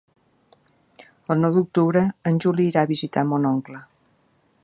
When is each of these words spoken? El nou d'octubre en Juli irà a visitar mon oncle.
El 1.35 1.43
nou 1.43 1.53
d'octubre 1.57 2.03
en 2.31 2.41
Juli 2.47 2.67
irà 2.71 2.85
a 2.87 2.91
visitar 2.95 3.27
mon 3.35 3.49
oncle. 3.53 3.85